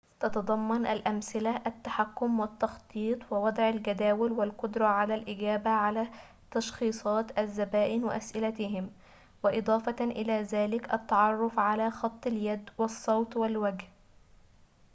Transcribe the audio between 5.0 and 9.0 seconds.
الإجابة على تشخيصات الزبائن وأسئلتهم